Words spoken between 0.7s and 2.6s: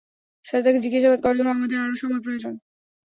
জিজ্ঞাসাবাদ করার জন্য আমাদের আরও সময় প্রয়োজন।